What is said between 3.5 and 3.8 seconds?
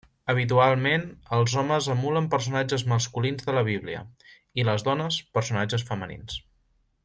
de la